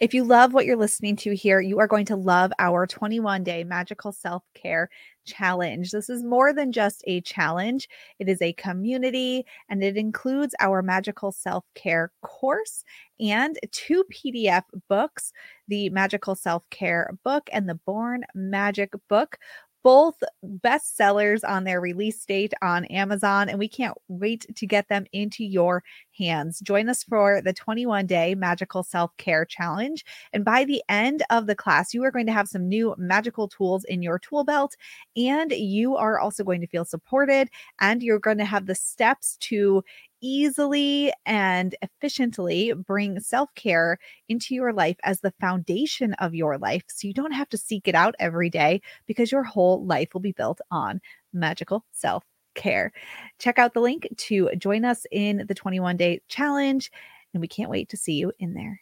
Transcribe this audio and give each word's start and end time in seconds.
If 0.00 0.14
you 0.14 0.24
love 0.24 0.54
what 0.54 0.64
you're 0.64 0.78
listening 0.78 1.16
to 1.16 1.36
here, 1.36 1.60
you 1.60 1.78
are 1.78 1.86
going 1.86 2.06
to 2.06 2.16
love 2.16 2.52
our 2.58 2.86
21 2.86 3.44
day 3.44 3.64
magical 3.64 4.12
self 4.12 4.42
care 4.54 4.88
challenge. 5.26 5.90
This 5.90 6.08
is 6.08 6.24
more 6.24 6.54
than 6.54 6.72
just 6.72 7.04
a 7.06 7.20
challenge, 7.20 7.86
it 8.18 8.26
is 8.26 8.40
a 8.40 8.54
community 8.54 9.44
and 9.68 9.84
it 9.84 9.98
includes 9.98 10.54
our 10.58 10.80
magical 10.80 11.32
self 11.32 11.66
care 11.74 12.12
course 12.22 12.82
and 13.20 13.58
two 13.72 14.02
PDF 14.10 14.62
books 14.88 15.32
the 15.68 15.88
Magical 15.90 16.34
Self 16.34 16.68
Care 16.70 17.16
book 17.22 17.48
and 17.52 17.68
the 17.68 17.76
Born 17.76 18.24
Magic 18.34 18.92
book 19.08 19.38
both 19.82 20.22
bestsellers 20.44 21.40
on 21.48 21.64
their 21.64 21.80
release 21.80 22.24
date 22.24 22.52
on 22.62 22.84
Amazon, 22.86 23.48
and 23.48 23.58
we 23.58 23.68
can't 23.68 23.96
wait 24.08 24.46
to 24.56 24.66
get 24.66 24.88
them 24.88 25.06
into 25.12 25.44
your 25.44 25.82
hands. 26.16 26.60
Join 26.60 26.88
us 26.88 27.02
for 27.02 27.40
the 27.42 27.52
21 27.52 28.06
day 28.06 28.34
magical 28.34 28.82
self 28.82 29.16
care 29.16 29.44
challenge. 29.44 30.04
And 30.32 30.44
by 30.44 30.64
the 30.64 30.82
end 30.88 31.22
of 31.30 31.46
the 31.46 31.54
class, 31.54 31.94
you 31.94 32.04
are 32.04 32.10
going 32.10 32.26
to 32.26 32.32
have 32.32 32.48
some 32.48 32.68
new 32.68 32.94
magical 32.98 33.48
tools 33.48 33.84
in 33.84 34.02
your 34.02 34.18
tool 34.18 34.44
belt, 34.44 34.76
and 35.16 35.52
you 35.52 35.96
are 35.96 36.18
also 36.18 36.44
going 36.44 36.60
to 36.60 36.66
feel 36.66 36.84
supported, 36.84 37.48
and 37.80 38.02
you're 38.02 38.18
going 38.18 38.38
to 38.38 38.44
have 38.44 38.66
the 38.66 38.74
steps 38.74 39.36
to 39.40 39.82
easily 40.20 41.12
and 41.26 41.74
efficiently 41.82 42.72
bring 42.72 43.20
self 43.20 43.54
care 43.54 43.98
into 44.28 44.54
your 44.54 44.72
life 44.72 44.96
as 45.02 45.20
the 45.20 45.34
foundation 45.40 46.14
of 46.14 46.34
your 46.34 46.58
life. 46.58 46.84
So 46.88 47.08
you 47.08 47.14
don't 47.14 47.32
have 47.32 47.48
to 47.50 47.58
seek 47.58 47.88
it 47.88 47.94
out 47.94 48.14
every 48.18 48.50
day 48.50 48.82
because 49.06 49.32
your 49.32 49.42
whole 49.42 49.84
life 49.84 50.08
will 50.12 50.20
be 50.20 50.32
built 50.32 50.60
on 50.70 51.00
magical 51.32 51.84
self 51.92 52.24
care. 52.54 52.92
Check 53.38 53.58
out 53.58 53.74
the 53.74 53.80
link 53.80 54.08
to 54.16 54.50
join 54.56 54.84
us 54.84 55.06
in 55.10 55.44
the 55.48 55.54
21 55.54 55.96
day 55.96 56.20
challenge, 56.28 56.90
and 57.32 57.40
we 57.40 57.48
can't 57.48 57.70
wait 57.70 57.88
to 57.90 57.96
see 57.96 58.14
you 58.14 58.32
in 58.38 58.54
there. 58.54 58.80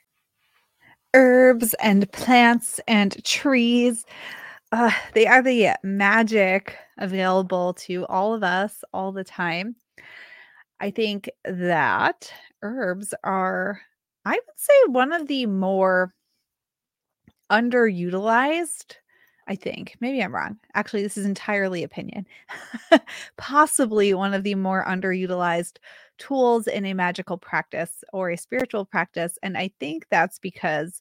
Herbs 1.15 1.75
and 1.75 2.11
plants 2.13 2.81
and 2.87 3.23
trees. 3.25 4.05
Uh, 4.71 4.93
they 5.15 5.27
are 5.27 5.43
the 5.43 5.71
magic 5.83 6.77
available 6.99 7.73
to 7.73 8.05
all 8.07 8.35
of 8.35 8.43
us 8.43 8.85
all 8.93 9.13
the 9.13 9.25
time. 9.25 9.75
I 10.81 10.91
think 10.91 11.29
that 11.45 12.33
herbs 12.63 13.15
are, 13.25 13.81
I 14.25 14.33
would 14.33 14.59
say, 14.59 14.73
one 14.87 15.13
of 15.13 15.27
the 15.27 15.47
more 15.47 16.13
underutilized. 17.51 18.95
I 19.49 19.57
think 19.57 19.97
maybe 20.01 20.23
I'm 20.23 20.35
wrong. 20.35 20.59
Actually, 20.75 21.03
this 21.03 21.17
is 21.17 21.25
entirely 21.25 21.83
opinion. 21.83 22.27
Possibly 23.39 24.13
one 24.13 24.35
of 24.35 24.45
the 24.45 24.55
more 24.55 24.85
underutilized 24.85 25.79
tools 26.19 26.67
in 26.67 26.85
a 26.85 26.93
magical 26.93 27.39
practice 27.39 28.05
or 28.13 28.31
a 28.31 28.37
spiritual 28.37 28.85
practice. 28.85 29.39
And 29.43 29.57
I 29.57 29.71
think 29.81 30.07
that's 30.11 30.39
because 30.39 31.01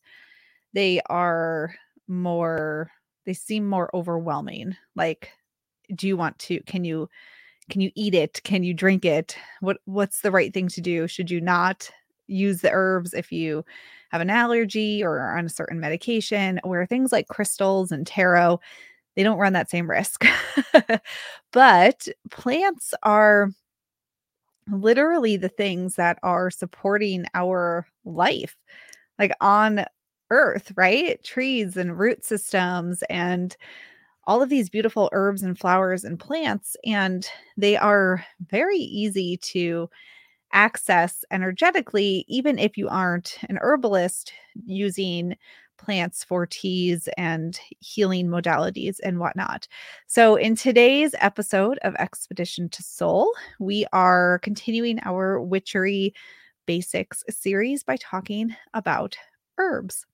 they 0.74 1.02
are 1.10 1.76
more, 2.08 2.90
they 3.26 3.34
seem 3.34 3.68
more 3.68 3.94
overwhelming. 3.94 4.78
Like, 4.96 5.32
do 5.94 6.08
you 6.08 6.16
want 6.16 6.40
to, 6.40 6.62
can 6.62 6.86
you, 6.86 7.10
can 7.70 7.82
you 7.82 7.92
eat 7.96 8.14
it? 8.16 8.42
Can 8.44 8.64
you 8.64 8.74
drink 8.74 9.06
it? 9.06 9.38
What 9.62 9.78
what's 9.86 10.22
the 10.22 10.32
right 10.32 10.54
thing 10.54 10.68
to 10.70 10.82
do? 10.82 11.08
Should 11.08 11.32
you 11.32 11.42
not 11.42 11.90
use 12.28 12.62
the 12.62 12.72
herbs 12.72 13.14
if 13.14 13.32
you 13.32 13.64
have 14.12 14.22
an 14.22 14.30
allergy 14.30 15.04
or 15.04 15.20
are 15.20 15.38
on 15.38 15.46
a 15.46 15.50
certain 15.50 15.80
medication? 15.80 16.60
Where 16.64 16.86
things 16.86 17.12
like 17.12 17.28
crystals 17.28 17.92
and 17.92 18.06
tarot 18.08 18.60
they 19.16 19.24
don't 19.24 19.40
run 19.40 19.54
that 19.54 19.70
same 19.70 19.90
risk. 19.90 20.26
But 21.52 22.08
plants 22.30 22.94
are 23.04 23.50
literally 24.72 25.38
the 25.38 25.50
things 25.50 25.96
that 25.96 26.20
are 26.24 26.52
supporting 26.52 27.26
our 27.34 27.88
life 28.06 28.58
like 29.20 29.32
on 29.42 29.86
earth 30.30 30.72
right? 30.76 31.24
Trees 31.24 31.78
and 31.78 31.98
root 31.98 32.26
systems 32.26 33.04
and 33.10 33.56
all 34.28 34.42
of 34.42 34.50
these 34.50 34.70
beautiful 34.70 35.10
herbs 35.14 35.42
and 35.42 35.58
flowers 35.58 36.04
and 36.04 36.20
plants, 36.20 36.76
and 36.86 37.28
they 37.56 37.78
are 37.78 38.24
very 38.50 38.78
easy 38.78 39.38
to 39.38 39.90
access 40.54 41.26
energetically, 41.32 42.26
even 42.28 42.60
if 42.60 42.78
you 42.78 42.88
aren't 42.90 43.40
an 43.50 43.58
herbalist 43.62 44.34
using 44.66 45.36
plants 45.78 46.24
for 46.24 46.46
teas 46.46 47.08
and 47.18 47.60
healing 47.80 48.28
modalities 48.28 48.98
and 49.04 49.20
whatnot. 49.20 49.68
So, 50.08 50.36
in 50.36 50.56
today's 50.56 51.16
episode 51.20 51.80
of 51.84 51.96
Expedition 51.96 52.70
to 52.70 52.84
Soul, 52.84 53.32
we 53.60 53.86
are 53.94 54.40
continuing 54.44 55.00
our 55.06 55.42
witchery 55.42 56.14
basics 56.66 57.24
series 57.30 57.84
by 57.84 57.98
talking 57.98 58.56
about 58.74 59.16
herbs. 59.58 60.06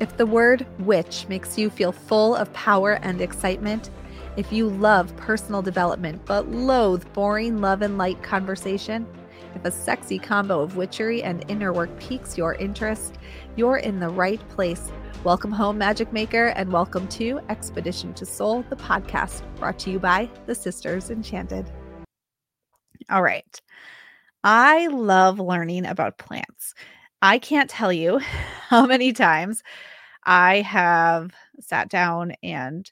If 0.00 0.16
the 0.16 0.26
word 0.26 0.66
witch 0.80 1.24
makes 1.28 1.56
you 1.56 1.70
feel 1.70 1.92
full 1.92 2.34
of 2.34 2.52
power 2.52 2.94
and 3.02 3.20
excitement, 3.20 3.90
if 4.36 4.52
you 4.52 4.68
love 4.68 5.16
personal 5.16 5.62
development 5.62 6.20
but 6.26 6.50
loathe 6.50 7.04
boring 7.12 7.60
love 7.60 7.80
and 7.80 7.96
light 7.96 8.20
conversation, 8.20 9.06
if 9.54 9.64
a 9.64 9.70
sexy 9.70 10.18
combo 10.18 10.60
of 10.60 10.76
witchery 10.76 11.22
and 11.22 11.44
inner 11.48 11.72
work 11.72 11.96
piques 12.00 12.36
your 12.36 12.54
interest, 12.54 13.18
you're 13.54 13.76
in 13.76 14.00
the 14.00 14.08
right 14.08 14.40
place. 14.48 14.90
Welcome 15.22 15.52
home, 15.52 15.78
Magic 15.78 16.12
Maker, 16.12 16.46
and 16.56 16.72
welcome 16.72 17.06
to 17.10 17.38
Expedition 17.48 18.14
to 18.14 18.26
Soul, 18.26 18.64
the 18.70 18.76
podcast 18.76 19.42
brought 19.60 19.78
to 19.78 19.92
you 19.92 20.00
by 20.00 20.28
the 20.46 20.56
Sisters 20.56 21.10
Enchanted. 21.10 21.70
All 23.10 23.22
right. 23.22 23.60
I 24.42 24.88
love 24.88 25.38
learning 25.38 25.86
about 25.86 26.18
plants. 26.18 26.74
I 27.24 27.38
can't 27.38 27.70
tell 27.70 27.90
you 27.92 28.18
how 28.68 28.84
many 28.84 29.12
times 29.12 29.62
I 30.24 30.60
have 30.60 31.32
sat 31.60 31.88
down 31.88 32.34
and 32.42 32.90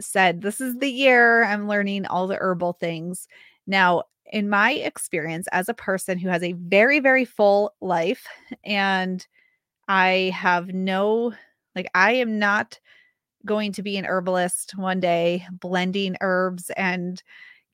said, 0.00 0.42
This 0.42 0.60
is 0.60 0.78
the 0.78 0.90
year 0.90 1.44
I'm 1.44 1.68
learning 1.68 2.06
all 2.06 2.26
the 2.26 2.38
herbal 2.40 2.74
things. 2.74 3.28
Now, 3.66 4.04
in 4.32 4.48
my 4.48 4.72
experience 4.72 5.48
as 5.52 5.68
a 5.68 5.74
person 5.74 6.18
who 6.18 6.30
has 6.30 6.42
a 6.42 6.54
very, 6.54 6.98
very 7.00 7.26
full 7.26 7.74
life, 7.82 8.26
and 8.64 9.26
I 9.88 10.32
have 10.34 10.68
no, 10.74 11.34
like, 11.76 11.88
I 11.94 12.12
am 12.12 12.38
not 12.38 12.80
going 13.46 13.72
to 13.72 13.82
be 13.82 13.98
an 13.98 14.06
herbalist 14.06 14.76
one 14.76 15.00
day, 15.00 15.46
blending 15.52 16.16
herbs 16.22 16.70
and 16.76 17.22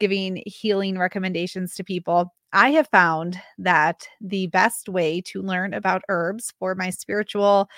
giving 0.00 0.43
healing 0.47 0.99
recommendations 0.99 1.75
to 1.77 1.84
people. 1.84 2.34
I 2.53 2.70
have 2.70 2.88
found 2.88 3.41
that 3.59 4.09
the 4.20 4.47
best 4.48 4.88
way 4.88 5.20
to 5.22 5.42
learn 5.42 5.75
about 5.75 6.03
herbs 6.09 6.53
for 6.59 6.75
my 6.75 6.91
spiritual, 6.91 7.69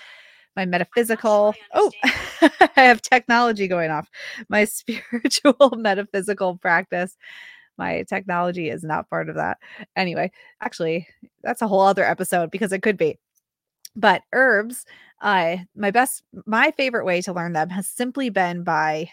my 0.57 0.65
metaphysical, 0.67 1.55
oh, 1.75 1.91
I 2.43 2.71
have 2.77 3.03
technology 3.03 3.69
going 3.69 3.91
off, 3.91 4.09
my 4.49 4.65
spiritual 4.67 5.73
metaphysical 5.77 6.57
practice. 6.57 7.17
My 7.79 8.03
technology 8.05 8.69
is 8.69 8.85
not 8.85 9.09
part 9.09 9.29
of 9.29 9.37
that. 9.37 9.59
Anyway, 9.97 10.31
actually, 10.61 11.09
that's 11.43 11.63
a 11.63 11.69
whole 11.69 11.81
other 11.81 12.05
episode 12.05 12.51
because 12.51 12.73
it 12.73 12.83
could 12.83 12.97
be. 12.99 13.19
But 13.97 14.23
herbs, 14.33 14.85
uh, 15.23 15.59
my 15.75 15.91
best, 15.91 16.23
my 16.47 16.73
favorite 16.73 17.05
way 17.05 17.23
to 17.23 17.33
learn 17.33 17.55
them 17.55 17.71
has 17.71 17.89
simply 17.89 18.31
been 18.31 18.63
by 18.65 19.11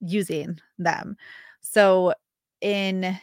using 0.00 0.58
them. 0.78 1.16
So, 1.60 2.14
in 2.60 3.18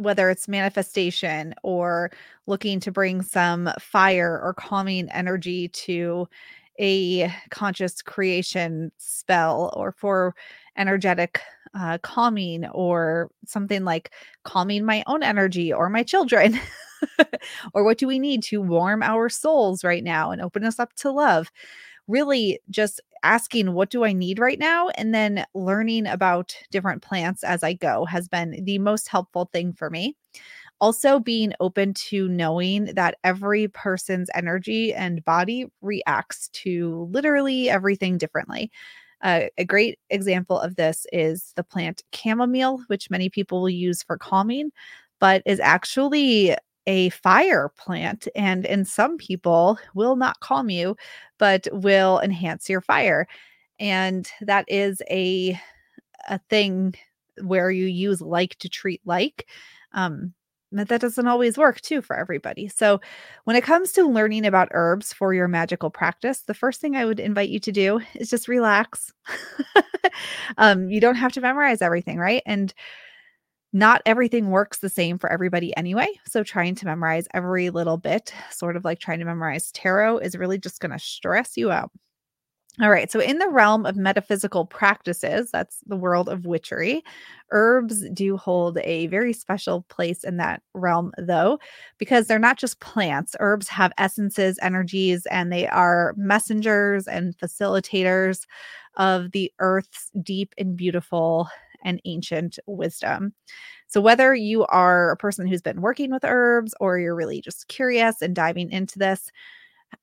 whether 0.00 0.30
it's 0.30 0.48
manifestation 0.48 1.54
or 1.62 2.10
looking 2.46 2.80
to 2.80 2.90
bring 2.90 3.22
some 3.22 3.70
fire 3.78 4.40
or 4.42 4.54
calming 4.54 5.08
energy 5.10 5.68
to 5.68 6.28
a 6.80 7.30
conscious 7.50 8.00
creation 8.02 8.90
spell 8.96 9.72
or 9.76 9.92
for 9.92 10.34
energetic 10.76 11.40
uh, 11.74 11.98
calming 11.98 12.66
or 12.68 13.30
something 13.46 13.84
like 13.84 14.12
calming 14.44 14.84
my 14.84 15.04
own 15.06 15.22
energy 15.22 15.72
or 15.72 15.90
my 15.90 16.02
children. 16.02 16.58
or 17.74 17.84
what 17.84 17.98
do 17.98 18.06
we 18.06 18.18
need 18.18 18.42
to 18.42 18.60
warm 18.60 19.02
our 19.02 19.28
souls 19.28 19.84
right 19.84 20.02
now 20.02 20.30
and 20.30 20.40
open 20.40 20.64
us 20.64 20.78
up 20.78 20.92
to 20.94 21.10
love? 21.10 21.50
Really, 22.10 22.60
just 22.70 23.00
asking, 23.22 23.72
what 23.74 23.90
do 23.90 24.04
I 24.04 24.12
need 24.12 24.38
right 24.40 24.58
now? 24.58 24.88
And 24.90 25.14
then 25.14 25.44
learning 25.54 26.06
about 26.08 26.54
different 26.72 27.02
plants 27.02 27.44
as 27.44 27.62
I 27.62 27.74
go 27.74 28.04
has 28.06 28.28
been 28.28 28.64
the 28.64 28.78
most 28.78 29.08
helpful 29.08 29.48
thing 29.52 29.74
for 29.74 29.90
me. 29.90 30.16
Also, 30.80 31.20
being 31.20 31.52
open 31.60 31.94
to 31.94 32.28
knowing 32.28 32.86
that 32.94 33.16
every 33.24 33.68
person's 33.68 34.30
energy 34.34 34.94
and 34.94 35.24
body 35.24 35.66
reacts 35.82 36.48
to 36.50 37.08
literally 37.12 37.70
everything 37.70 38.18
differently. 38.18 38.70
Uh, 39.22 39.42
a 39.58 39.64
great 39.64 39.98
example 40.10 40.58
of 40.58 40.76
this 40.76 41.06
is 41.12 41.52
the 41.56 41.64
plant 41.64 42.02
chamomile, 42.14 42.82
which 42.88 43.10
many 43.10 43.28
people 43.28 43.60
will 43.60 43.70
use 43.70 44.02
for 44.02 44.16
calming, 44.18 44.70
but 45.20 45.42
is 45.46 45.60
actually 45.60 46.56
a 46.86 47.10
fire 47.10 47.70
plant 47.78 48.26
and 48.34 48.64
in 48.66 48.84
some 48.84 49.16
people 49.18 49.78
will 49.94 50.16
not 50.16 50.40
calm 50.40 50.70
you 50.70 50.96
but 51.38 51.68
will 51.72 52.20
enhance 52.20 52.68
your 52.68 52.80
fire 52.80 53.26
and 53.80 54.30
that 54.42 54.64
is 54.68 55.02
a 55.10 55.58
a 56.28 56.38
thing 56.50 56.94
where 57.42 57.70
you 57.70 57.86
use 57.86 58.20
like 58.20 58.56
to 58.58 58.68
treat 58.68 59.00
like 59.04 59.46
um 59.92 60.34
but 60.72 60.88
that 60.88 61.00
doesn't 61.00 61.26
always 61.26 61.58
work 61.58 61.80
too 61.80 62.00
for 62.00 62.16
everybody. 62.16 62.68
So, 62.68 63.00
when 63.42 63.56
it 63.56 63.64
comes 63.64 63.90
to 63.94 64.04
learning 64.06 64.46
about 64.46 64.68
herbs 64.70 65.12
for 65.12 65.34
your 65.34 65.48
magical 65.48 65.90
practice, 65.90 66.42
the 66.42 66.54
first 66.54 66.80
thing 66.80 66.94
I 66.94 67.04
would 67.06 67.18
invite 67.18 67.48
you 67.48 67.58
to 67.58 67.72
do 67.72 68.00
is 68.14 68.30
just 68.30 68.46
relax. 68.46 69.12
um, 70.58 70.88
you 70.88 71.00
don't 71.00 71.16
have 71.16 71.32
to 71.32 71.40
memorize 71.40 71.82
everything, 71.82 72.18
right? 72.18 72.42
And 72.46 72.72
not 73.72 74.02
everything 74.04 74.50
works 74.50 74.78
the 74.78 74.88
same 74.88 75.18
for 75.18 75.30
everybody 75.30 75.76
anyway. 75.76 76.08
So, 76.26 76.42
trying 76.42 76.74
to 76.76 76.86
memorize 76.86 77.26
every 77.34 77.70
little 77.70 77.96
bit, 77.96 78.32
sort 78.50 78.76
of 78.76 78.84
like 78.84 78.98
trying 78.98 79.20
to 79.20 79.24
memorize 79.24 79.70
tarot, 79.72 80.18
is 80.18 80.36
really 80.36 80.58
just 80.58 80.80
going 80.80 80.92
to 80.92 80.98
stress 80.98 81.56
you 81.56 81.70
out. 81.70 81.90
All 82.80 82.90
right. 82.90 83.10
So, 83.10 83.20
in 83.20 83.38
the 83.38 83.48
realm 83.48 83.84
of 83.84 83.96
metaphysical 83.96 84.64
practices, 84.64 85.50
that's 85.50 85.80
the 85.86 85.96
world 85.96 86.28
of 86.28 86.46
witchery, 86.46 87.02
herbs 87.50 88.08
do 88.10 88.36
hold 88.36 88.78
a 88.78 89.06
very 89.08 89.32
special 89.32 89.82
place 89.88 90.24
in 90.24 90.36
that 90.38 90.62
realm, 90.74 91.12
though, 91.18 91.58
because 91.98 92.26
they're 92.26 92.38
not 92.38 92.58
just 92.58 92.80
plants. 92.80 93.36
Herbs 93.38 93.68
have 93.68 93.92
essences, 93.98 94.58
energies, 94.62 95.26
and 95.26 95.52
they 95.52 95.68
are 95.68 96.14
messengers 96.16 97.06
and 97.06 97.36
facilitators 97.36 98.46
of 98.96 99.32
the 99.32 99.52
earth's 99.58 100.10
deep 100.22 100.54
and 100.56 100.76
beautiful 100.76 101.48
and 101.84 102.00
ancient 102.04 102.58
wisdom. 102.66 103.34
So, 103.88 104.00
whether 104.00 104.34
you 104.34 104.66
are 104.66 105.10
a 105.10 105.16
person 105.16 105.46
who's 105.46 105.62
been 105.62 105.80
working 105.82 106.10
with 106.12 106.24
herbs 106.24 106.74
or 106.80 106.98
you're 106.98 107.16
really 107.16 107.40
just 107.40 107.68
curious 107.68 108.22
and 108.22 108.34
diving 108.34 108.70
into 108.70 108.98
this, 108.98 109.30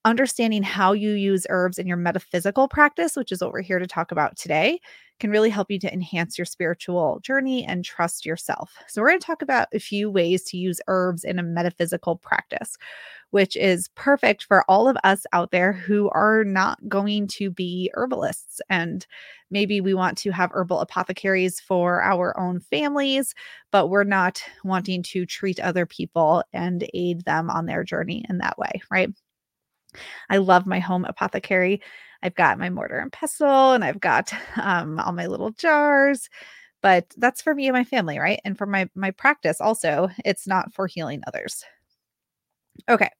understanding 0.04 0.62
how 0.62 0.92
you 0.92 1.12
use 1.12 1.46
herbs 1.50 1.78
in 1.78 1.86
your 1.86 1.96
metaphysical 1.96 2.68
practice, 2.68 3.16
which 3.16 3.32
is 3.32 3.40
what 3.40 3.52
we're 3.52 3.62
here 3.62 3.78
to 3.78 3.86
talk 3.86 4.12
about 4.12 4.36
today, 4.36 4.80
can 5.20 5.30
really 5.30 5.50
help 5.50 5.70
you 5.70 5.78
to 5.80 5.92
enhance 5.92 6.38
your 6.38 6.44
spiritual 6.44 7.20
journey 7.22 7.64
and 7.64 7.84
trust 7.84 8.24
yourself. 8.26 8.74
So, 8.88 9.02
we're 9.02 9.08
going 9.08 9.20
to 9.20 9.26
talk 9.26 9.42
about 9.42 9.68
a 9.72 9.78
few 9.80 10.10
ways 10.10 10.44
to 10.44 10.56
use 10.58 10.80
herbs 10.88 11.24
in 11.24 11.38
a 11.38 11.42
metaphysical 11.42 12.16
practice, 12.16 12.76
which 13.30 13.56
is 13.56 13.88
perfect 13.94 14.44
for 14.44 14.64
all 14.68 14.88
of 14.88 14.96
us 15.04 15.26
out 15.32 15.50
there 15.50 15.72
who 15.72 16.08
are 16.10 16.44
not 16.44 16.78
going 16.88 17.26
to 17.28 17.50
be 17.50 17.90
herbalists. 17.94 18.60
And 18.70 19.06
maybe 19.50 19.80
we 19.80 19.94
want 19.94 20.18
to 20.18 20.30
have 20.30 20.50
herbal 20.52 20.80
apothecaries 20.80 21.60
for 21.60 22.02
our 22.02 22.38
own 22.38 22.60
families, 22.60 23.34
but 23.70 23.88
we're 23.88 24.04
not 24.04 24.42
wanting 24.64 25.02
to 25.04 25.26
treat 25.26 25.60
other 25.60 25.86
people 25.86 26.42
and 26.52 26.88
aid 26.94 27.24
them 27.24 27.50
on 27.50 27.66
their 27.66 27.84
journey 27.84 28.24
in 28.28 28.38
that 28.38 28.58
way, 28.58 28.80
right? 28.90 29.10
I 30.30 30.38
love 30.38 30.66
my 30.66 30.78
home 30.78 31.04
apothecary. 31.04 31.80
I've 32.22 32.34
got 32.34 32.58
my 32.58 32.70
mortar 32.70 32.98
and 32.98 33.12
pestle 33.12 33.72
and 33.72 33.84
I've 33.84 34.00
got 34.00 34.32
um, 34.62 34.98
all 35.00 35.12
my 35.12 35.26
little 35.26 35.50
jars, 35.50 36.28
but 36.82 37.06
that's 37.18 37.42
for 37.42 37.54
me 37.54 37.68
and 37.68 37.76
my 37.76 37.84
family, 37.84 38.18
right? 38.20 38.40
And 38.46 38.58
for 38.58 38.66
my 38.66 38.90
my 38.96 39.12
practice 39.12 39.60
also, 39.60 40.10
it's 40.24 40.48
not 40.48 40.74
for 40.74 40.88
healing 40.88 41.22
others. 41.28 41.64
Okay. 42.88 43.10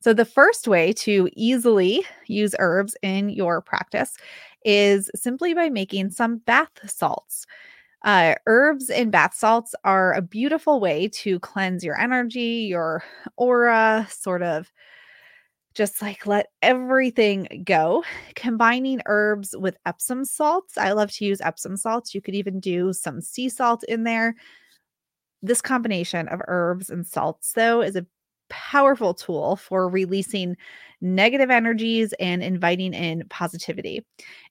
So 0.00 0.14
the 0.14 0.24
first 0.24 0.66
way 0.66 0.92
to 0.94 1.28
easily 1.34 2.04
use 2.26 2.54
herbs 2.58 2.96
in 3.02 3.28
your 3.28 3.60
practice 3.60 4.16
is 4.64 5.10
simply 5.14 5.54
by 5.54 5.68
making 5.68 6.10
some 6.10 6.38
bath 6.38 6.70
salts. 6.86 7.46
Uh, 8.02 8.34
herbs 8.46 8.88
and 8.88 9.12
bath 9.12 9.34
salts 9.34 9.74
are 9.84 10.14
a 10.14 10.22
beautiful 10.22 10.80
way 10.80 11.08
to 11.08 11.38
cleanse 11.40 11.84
your 11.84 11.98
energy, 12.00 12.66
your 12.68 13.04
aura, 13.36 14.06
sort 14.10 14.42
of 14.42 14.72
just 15.74 16.02
like 16.02 16.26
let 16.26 16.46
everything 16.62 17.62
go. 17.64 18.02
Combining 18.34 19.00
herbs 19.06 19.54
with 19.56 19.76
Epsom 19.86 20.24
salts. 20.24 20.76
I 20.78 20.92
love 20.92 21.12
to 21.12 21.24
use 21.24 21.40
Epsom 21.40 21.76
salts. 21.76 22.14
You 22.14 22.20
could 22.20 22.34
even 22.34 22.58
do 22.58 22.92
some 22.92 23.20
sea 23.20 23.48
salt 23.48 23.84
in 23.84 24.04
there. 24.04 24.34
This 25.42 25.62
combination 25.62 26.28
of 26.28 26.40
herbs 26.48 26.90
and 26.90 27.06
salts, 27.06 27.52
though, 27.52 27.82
is 27.82 27.96
a 27.96 28.06
powerful 28.50 29.14
tool 29.14 29.56
for 29.56 29.88
releasing 29.88 30.56
negative 31.00 31.50
energies 31.50 32.12
and 32.20 32.42
inviting 32.42 32.92
in 32.92 33.26
positivity. 33.30 34.04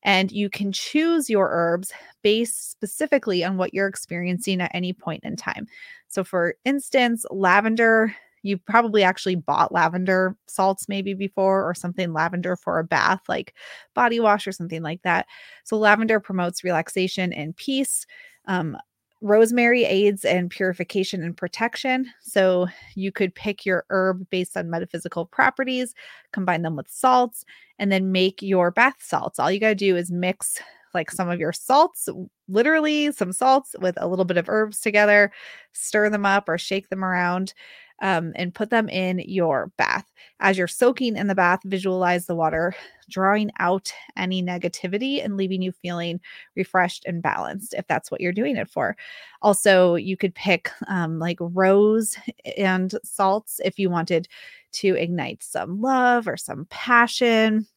And 0.03 0.31
you 0.31 0.49
can 0.49 0.71
choose 0.71 1.29
your 1.29 1.49
herbs 1.51 1.91
based 2.23 2.71
specifically 2.71 3.43
on 3.43 3.57
what 3.57 3.73
you're 3.73 3.87
experiencing 3.87 4.61
at 4.61 4.71
any 4.73 4.93
point 4.93 5.23
in 5.23 5.35
time. 5.35 5.67
So, 6.07 6.23
for 6.23 6.55
instance, 6.65 7.25
lavender 7.29 8.15
you 8.41 8.57
probably 8.57 9.03
actually 9.03 9.35
bought 9.35 9.73
lavender 9.73 10.35
salts 10.47 10.87
maybe 10.87 11.13
before 11.13 11.69
or 11.69 11.73
something 11.73 12.13
lavender 12.13 12.55
for 12.55 12.79
a 12.79 12.83
bath, 12.83 13.21
like 13.27 13.53
body 13.93 14.19
wash 14.19 14.47
or 14.47 14.51
something 14.51 14.81
like 14.81 15.01
that. 15.03 15.25
So, 15.65 15.77
lavender 15.77 16.19
promotes 16.19 16.63
relaxation 16.63 17.33
and 17.33 17.55
peace. 17.55 18.05
Um, 18.45 18.77
rosemary 19.21 19.83
aids 19.83 20.23
in 20.23 20.49
purification 20.49 21.23
and 21.23 21.35
protection. 21.35 22.05
So, 22.21 22.67
you 22.95 23.11
could 23.11 23.35
pick 23.35 23.65
your 23.65 23.85
herb 23.89 24.29
based 24.29 24.55
on 24.57 24.69
metaphysical 24.69 25.25
properties, 25.25 25.93
combine 26.31 26.61
them 26.61 26.75
with 26.75 26.89
salts, 26.89 27.43
and 27.77 27.91
then 27.91 28.11
make 28.11 28.41
your 28.41 28.71
bath 28.71 28.97
salts. 28.99 29.39
All 29.39 29.51
you 29.51 29.59
got 29.59 29.69
to 29.69 29.75
do 29.75 29.95
is 29.95 30.11
mix 30.11 30.59
like 30.93 31.11
some 31.11 31.29
of 31.29 31.39
your 31.39 31.53
salts, 31.53 32.09
literally 32.47 33.11
some 33.11 33.31
salts 33.31 33.75
with 33.79 33.95
a 34.01 34.07
little 34.07 34.25
bit 34.25 34.37
of 34.37 34.49
herbs 34.49 34.79
together, 34.79 35.31
stir 35.73 36.09
them 36.09 36.25
up 36.25 36.49
or 36.49 36.57
shake 36.57 36.89
them 36.89 37.03
around 37.05 37.53
um, 38.01 38.31
and 38.35 38.53
put 38.53 38.69
them 38.69 38.89
in 38.89 39.19
your 39.19 39.71
bath. 39.77 40.05
As 40.39 40.57
you're 40.57 40.67
soaking 40.67 41.17
in 41.17 41.27
the 41.27 41.35
bath, 41.35 41.59
visualize 41.65 42.25
the 42.25 42.35
water 42.35 42.73
drawing 43.09 43.51
out 43.59 43.91
any 44.15 44.41
negativity 44.41 45.23
and 45.23 45.35
leaving 45.35 45.61
you 45.61 45.71
feeling 45.71 46.19
refreshed 46.55 47.03
and 47.05 47.21
balanced 47.21 47.73
if 47.73 47.85
that's 47.87 48.09
what 48.11 48.21
you're 48.21 48.31
doing 48.31 48.55
it 48.55 48.69
for. 48.69 48.95
Also, 49.41 49.95
you 49.95 50.15
could 50.15 50.35
pick 50.35 50.69
um, 50.87 51.19
like 51.19 51.37
rose 51.39 52.17
and 52.57 52.93
salts 53.03 53.59
if 53.63 53.77
you 53.79 53.89
wanted 53.89 54.27
to 54.71 54.95
ignite 54.95 55.43
some 55.43 55.81
love 55.81 56.27
or 56.27 56.37
some 56.37 56.65
passion, 56.69 57.67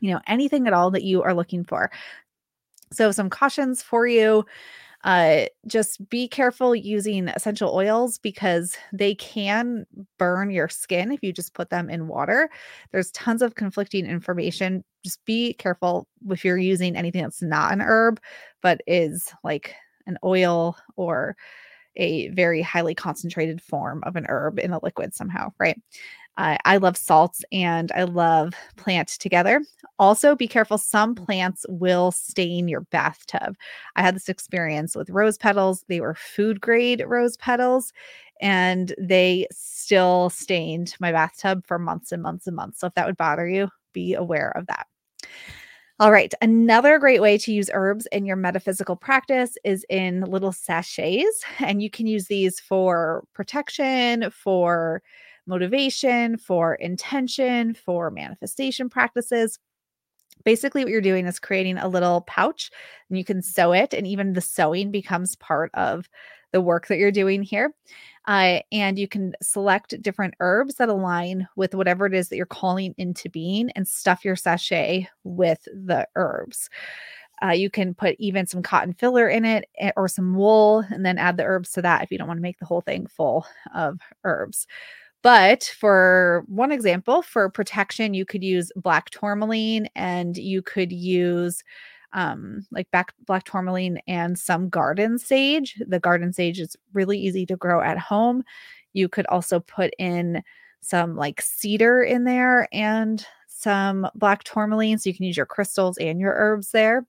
you 0.00 0.12
know, 0.12 0.20
anything 0.26 0.66
at 0.66 0.72
all 0.72 0.90
that 0.90 1.04
you 1.04 1.22
are 1.22 1.34
looking 1.34 1.64
for. 1.64 1.90
So, 2.92 3.12
some 3.12 3.30
cautions 3.30 3.82
for 3.82 4.06
you 4.06 4.44
uh, 5.04 5.46
just 5.66 6.06
be 6.10 6.28
careful 6.28 6.74
using 6.74 7.28
essential 7.28 7.74
oils 7.74 8.18
because 8.18 8.76
they 8.92 9.14
can 9.14 9.86
burn 10.18 10.50
your 10.50 10.68
skin 10.68 11.10
if 11.10 11.22
you 11.22 11.32
just 11.32 11.54
put 11.54 11.70
them 11.70 11.88
in 11.88 12.06
water. 12.06 12.50
There's 12.92 13.10
tons 13.12 13.40
of 13.40 13.54
conflicting 13.54 14.04
information. 14.04 14.84
Just 15.02 15.24
be 15.24 15.54
careful 15.54 16.06
if 16.28 16.44
you're 16.44 16.58
using 16.58 16.96
anything 16.96 17.22
that's 17.22 17.40
not 17.40 17.72
an 17.72 17.80
herb, 17.80 18.20
but 18.60 18.82
is 18.86 19.32
like 19.42 19.74
an 20.06 20.18
oil 20.22 20.76
or 20.96 21.34
a 21.96 22.28
very 22.28 22.62
highly 22.62 22.94
concentrated 22.94 23.60
form 23.60 24.02
of 24.04 24.16
an 24.16 24.26
herb 24.28 24.58
in 24.58 24.72
a 24.72 24.80
liquid 24.82 25.14
somehow, 25.14 25.50
right? 25.58 25.80
Uh, 26.36 26.56
I 26.64 26.78
love 26.78 26.96
salts 26.96 27.44
and 27.52 27.92
I 27.92 28.04
love 28.04 28.54
plant 28.76 29.08
together. 29.08 29.62
Also, 29.98 30.34
be 30.34 30.48
careful, 30.48 30.78
some 30.78 31.14
plants 31.14 31.66
will 31.68 32.12
stain 32.12 32.66
your 32.68 32.82
bathtub. 32.82 33.56
I 33.96 34.02
had 34.02 34.16
this 34.16 34.28
experience 34.28 34.96
with 34.96 35.10
rose 35.10 35.36
petals. 35.36 35.84
They 35.88 36.00
were 36.00 36.14
food 36.14 36.60
grade 36.60 37.04
rose 37.06 37.36
petals 37.36 37.92
and 38.40 38.94
they 38.98 39.46
still 39.52 40.30
stained 40.30 40.94
my 40.98 41.12
bathtub 41.12 41.66
for 41.66 41.78
months 41.78 42.10
and 42.10 42.22
months 42.22 42.46
and 42.46 42.56
months. 42.56 42.80
So, 42.80 42.86
if 42.86 42.94
that 42.94 43.06
would 43.06 43.18
bother 43.18 43.46
you, 43.46 43.68
be 43.92 44.14
aware 44.14 44.50
of 44.56 44.66
that. 44.68 44.86
All 45.98 46.10
right. 46.10 46.32
Another 46.40 46.98
great 46.98 47.20
way 47.20 47.36
to 47.36 47.52
use 47.52 47.68
herbs 47.74 48.06
in 48.10 48.24
your 48.24 48.36
metaphysical 48.36 48.96
practice 48.96 49.58
is 49.64 49.84
in 49.90 50.22
little 50.22 50.52
sachets. 50.52 51.44
And 51.58 51.82
you 51.82 51.90
can 51.90 52.06
use 52.06 52.26
these 52.26 52.58
for 52.58 53.24
protection, 53.34 54.30
for 54.30 55.02
motivation, 55.50 56.38
for 56.38 56.76
intention, 56.76 57.74
for 57.74 58.10
manifestation 58.10 58.88
practices. 58.88 59.58
Basically, 60.44 60.82
what 60.82 60.90
you're 60.90 61.02
doing 61.02 61.26
is 61.26 61.38
creating 61.38 61.76
a 61.76 61.88
little 61.88 62.22
pouch 62.22 62.70
and 63.10 63.18
you 63.18 63.24
can 63.24 63.42
sew 63.42 63.72
it, 63.72 63.92
and 63.92 64.06
even 64.06 64.32
the 64.32 64.40
sewing 64.40 64.90
becomes 64.90 65.36
part 65.36 65.70
of 65.74 66.08
the 66.52 66.60
work 66.60 66.86
that 66.86 66.98
you're 66.98 67.12
doing 67.12 67.42
here. 67.42 67.74
Uh, 68.26 68.60
and 68.72 68.98
you 68.98 69.08
can 69.08 69.34
select 69.42 70.00
different 70.02 70.34
herbs 70.40 70.76
that 70.76 70.88
align 70.88 71.48
with 71.56 71.74
whatever 71.74 72.06
it 72.06 72.14
is 72.14 72.28
that 72.28 72.36
you're 72.36 72.46
calling 72.46 72.94
into 72.98 73.28
being 73.28 73.70
and 73.70 73.86
stuff 73.86 74.24
your 74.24 74.36
sachet 74.36 75.08
with 75.24 75.62
the 75.64 76.06
herbs. 76.16 76.68
Uh, 77.42 77.52
you 77.52 77.70
can 77.70 77.94
put 77.94 78.16
even 78.18 78.46
some 78.46 78.62
cotton 78.62 78.92
filler 78.92 79.28
in 79.28 79.44
it 79.46 79.64
eh, 79.78 79.90
or 79.96 80.06
some 80.08 80.34
wool 80.34 80.84
and 80.90 81.06
then 81.06 81.16
add 81.16 81.38
the 81.38 81.44
herbs 81.44 81.72
to 81.72 81.80
that 81.80 82.02
if 82.02 82.10
you 82.10 82.18
don't 82.18 82.28
want 82.28 82.36
to 82.36 82.42
make 82.42 82.58
the 82.58 82.66
whole 82.66 82.82
thing 82.82 83.06
full 83.06 83.46
of 83.74 83.98
herbs. 84.24 84.66
But 85.22 85.64
for 85.78 86.44
one 86.48 86.72
example, 86.72 87.22
for 87.22 87.48
protection, 87.50 88.14
you 88.14 88.24
could 88.24 88.42
use 88.42 88.72
black 88.76 89.10
tourmaline 89.10 89.88
and 89.94 90.36
you 90.36 90.62
could 90.62 90.92
use 90.92 91.62
um, 92.12 92.66
like 92.70 92.90
back, 92.90 93.12
black 93.26 93.44
tourmaline 93.44 94.00
and 94.08 94.38
some 94.38 94.68
garden 94.68 95.18
sage. 95.18 95.80
The 95.86 96.00
garden 96.00 96.32
sage 96.32 96.58
is 96.58 96.76
really 96.92 97.18
easy 97.18 97.44
to 97.46 97.56
grow 97.56 97.82
at 97.82 97.98
home. 97.98 98.42
You 98.94 99.08
could 99.08 99.26
also 99.26 99.60
put 99.60 99.92
in 99.98 100.42
some 100.80 101.16
like 101.16 101.42
cedar 101.42 102.02
in 102.02 102.24
there 102.24 102.66
and 102.72 103.24
some 103.46 104.08
black 104.14 104.42
tourmaline 104.44 104.96
so 104.98 105.10
you 105.10 105.14
can 105.14 105.26
use 105.26 105.36
your 105.36 105.44
crystals 105.46 105.98
and 105.98 106.18
your 106.18 106.32
herbs 106.34 106.70
there. 106.70 107.04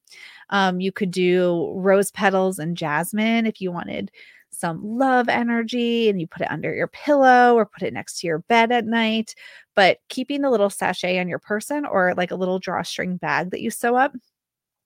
Um, 0.50 0.82
you 0.82 0.92
could 0.92 1.12
do 1.12 1.72
rose 1.76 2.12
petals 2.12 2.60
and 2.60 2.76
jasmine 2.76 3.46
if 3.46 3.62
you 3.62 3.72
wanted 3.72 4.12
some 4.52 4.82
love 4.84 5.30
energy 5.30 6.10
and 6.10 6.20
you 6.20 6.28
put 6.28 6.42
it 6.42 6.52
under 6.52 6.74
your 6.74 6.88
pillow 6.88 7.56
or 7.56 7.66
put 7.66 7.84
it 7.84 7.94
next 7.94 8.20
to 8.20 8.28
your 8.28 8.40
bed 8.40 8.72
at 8.72 8.86
night. 8.86 9.34
But 9.76 10.00
keeping 10.10 10.42
the 10.42 10.50
little 10.50 10.70
sachet 10.70 11.20
on 11.20 11.28
your 11.28 11.40
person 11.40 11.86
or 11.86 12.14
like 12.16 12.32
a 12.32 12.36
little 12.36 12.60
drawstring 12.60 13.18
bag 13.18 13.52
that 13.52 13.62
you 13.62 13.72
sew 13.72 13.96
up 13.96 14.14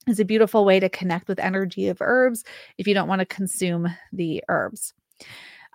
is 0.07 0.19
a 0.19 0.25
beautiful 0.25 0.65
way 0.65 0.79
to 0.79 0.89
connect 0.89 1.27
with 1.27 1.39
energy 1.39 1.87
of 1.87 1.97
herbs 1.99 2.43
if 2.77 2.87
you 2.87 2.93
don't 2.93 3.07
want 3.07 3.19
to 3.19 3.25
consume 3.25 3.87
the 4.13 4.43
herbs. 4.49 4.93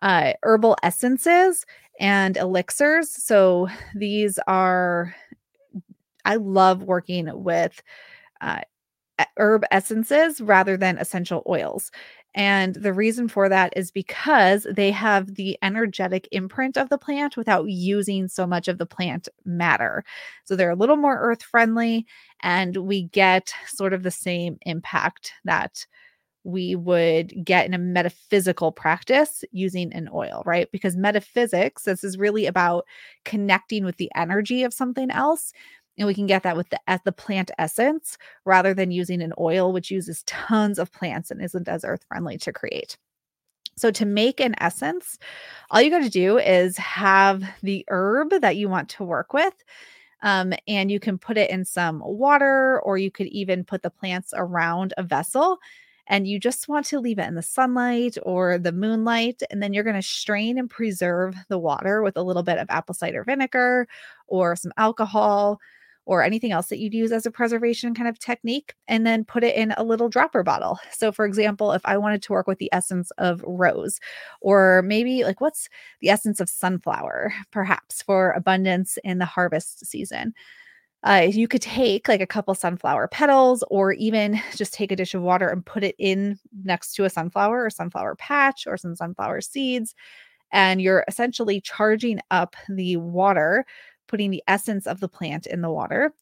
Uh, 0.02 0.32
herbal 0.42 0.76
essences 0.82 1.66
and 1.98 2.36
elixirs. 2.36 3.10
So 3.10 3.68
these 3.94 4.38
are, 4.46 5.14
I 6.24 6.36
love 6.36 6.82
working 6.82 7.28
with 7.42 7.82
uh, 8.40 8.60
herb 9.36 9.64
essences 9.70 10.40
rather 10.40 10.76
than 10.76 10.98
essential 10.98 11.42
oils. 11.46 11.90
And 12.34 12.74
the 12.76 12.92
reason 12.92 13.28
for 13.28 13.48
that 13.48 13.72
is 13.76 13.90
because 13.90 14.66
they 14.70 14.92
have 14.92 15.34
the 15.34 15.58
energetic 15.62 16.28
imprint 16.30 16.76
of 16.78 16.88
the 16.88 16.98
plant 16.98 17.36
without 17.36 17.68
using 17.68 18.28
so 18.28 18.46
much 18.46 18.68
of 18.68 18.78
the 18.78 18.86
plant 18.86 19.28
matter. 19.44 20.04
So 20.44 20.54
they're 20.54 20.70
a 20.70 20.76
little 20.76 20.96
more 20.96 21.18
earth 21.18 21.42
friendly, 21.42 22.06
and 22.42 22.76
we 22.76 23.04
get 23.04 23.52
sort 23.66 23.92
of 23.92 24.04
the 24.04 24.10
same 24.12 24.58
impact 24.62 25.32
that 25.44 25.86
we 26.44 26.74
would 26.74 27.34
get 27.44 27.66
in 27.66 27.74
a 27.74 27.78
metaphysical 27.78 28.72
practice 28.72 29.44
using 29.52 29.92
an 29.92 30.08
oil, 30.14 30.42
right? 30.46 30.70
Because 30.72 30.96
metaphysics, 30.96 31.82
this 31.82 32.02
is 32.02 32.16
really 32.16 32.46
about 32.46 32.86
connecting 33.26 33.84
with 33.84 33.98
the 33.98 34.10
energy 34.14 34.62
of 34.62 34.72
something 34.72 35.10
else 35.10 35.52
and 36.00 36.06
we 36.06 36.14
can 36.14 36.26
get 36.26 36.42
that 36.42 36.56
with 36.56 36.68
the 36.70 36.80
the 37.04 37.12
plant 37.12 37.52
essence 37.58 38.18
rather 38.44 38.74
than 38.74 38.90
using 38.90 39.22
an 39.22 39.32
oil 39.38 39.72
which 39.72 39.90
uses 39.90 40.24
tons 40.24 40.78
of 40.78 40.92
plants 40.92 41.30
and 41.30 41.40
isn't 41.40 41.68
as 41.68 41.84
earth 41.84 42.04
friendly 42.08 42.36
to 42.38 42.52
create 42.52 42.96
so 43.76 43.90
to 43.92 44.04
make 44.04 44.40
an 44.40 44.54
essence 44.58 45.18
all 45.70 45.80
you 45.80 45.90
got 45.90 46.02
to 46.02 46.10
do 46.10 46.38
is 46.38 46.76
have 46.76 47.44
the 47.62 47.84
herb 47.88 48.30
that 48.40 48.56
you 48.56 48.68
want 48.68 48.88
to 48.88 49.04
work 49.04 49.32
with 49.32 49.54
um, 50.22 50.52
and 50.66 50.90
you 50.90 51.00
can 51.00 51.18
put 51.18 51.38
it 51.38 51.50
in 51.50 51.64
some 51.64 52.02
water 52.04 52.80
or 52.80 52.98
you 52.98 53.10
could 53.10 53.28
even 53.28 53.64
put 53.64 53.82
the 53.82 53.90
plants 53.90 54.34
around 54.36 54.92
a 54.98 55.02
vessel 55.02 55.58
and 56.10 56.26
you 56.26 56.40
just 56.40 56.68
want 56.68 56.84
to 56.86 56.98
leave 56.98 57.20
it 57.20 57.28
in 57.28 57.36
the 57.36 57.42
sunlight 57.42 58.18
or 58.24 58.58
the 58.58 58.72
moonlight. 58.72 59.42
And 59.48 59.62
then 59.62 59.72
you're 59.72 59.84
going 59.84 59.94
to 59.94 60.02
strain 60.02 60.58
and 60.58 60.68
preserve 60.68 61.36
the 61.48 61.58
water 61.58 62.02
with 62.02 62.16
a 62.16 62.22
little 62.22 62.42
bit 62.42 62.58
of 62.58 62.66
apple 62.68 62.94
cider 62.96 63.22
vinegar 63.22 63.86
or 64.26 64.56
some 64.56 64.72
alcohol 64.76 65.60
or 66.10 66.24
anything 66.24 66.50
else 66.50 66.66
that 66.66 66.80
you'd 66.80 66.92
use 66.92 67.12
as 67.12 67.24
a 67.24 67.30
preservation 67.30 67.94
kind 67.94 68.08
of 68.08 68.18
technique, 68.18 68.74
and 68.88 69.06
then 69.06 69.24
put 69.24 69.44
it 69.44 69.54
in 69.54 69.72
a 69.76 69.84
little 69.84 70.08
dropper 70.08 70.42
bottle. 70.42 70.76
So, 70.90 71.12
for 71.12 71.24
example, 71.24 71.70
if 71.72 71.82
I 71.84 71.96
wanted 71.98 72.20
to 72.22 72.32
work 72.32 72.48
with 72.48 72.58
the 72.58 72.68
essence 72.72 73.12
of 73.12 73.44
rose, 73.46 74.00
or 74.40 74.82
maybe 74.82 75.22
like 75.22 75.40
what's 75.40 75.68
the 76.00 76.08
essence 76.08 76.40
of 76.40 76.48
sunflower, 76.48 77.32
perhaps 77.52 78.02
for 78.02 78.32
abundance 78.32 78.98
in 79.04 79.18
the 79.18 79.24
harvest 79.24 79.86
season. 79.86 80.34
Uh, 81.02 81.28
you 81.30 81.48
could 81.48 81.62
take 81.62 82.08
like 82.08 82.20
a 82.20 82.26
couple 82.26 82.54
sunflower 82.54 83.08
petals 83.08 83.64
or 83.70 83.92
even 83.92 84.38
just 84.56 84.74
take 84.74 84.92
a 84.92 84.96
dish 84.96 85.14
of 85.14 85.22
water 85.22 85.48
and 85.48 85.64
put 85.64 85.84
it 85.84 85.94
in 85.98 86.38
next 86.64 86.92
to 86.94 87.04
a 87.04 87.10
sunflower 87.10 87.64
or 87.64 87.70
sunflower 87.70 88.16
patch 88.16 88.66
or 88.66 88.76
some 88.76 88.96
sunflower 88.96 89.40
seeds. 89.40 89.94
And 90.52 90.82
you're 90.82 91.04
essentially 91.08 91.60
charging 91.60 92.20
up 92.30 92.56
the 92.68 92.96
water 92.96 93.64
putting 94.10 94.30
the 94.30 94.42
essence 94.48 94.86
of 94.86 95.00
the 95.00 95.08
plant 95.08 95.46
in 95.46 95.62
the 95.62 95.70
water. 95.70 96.12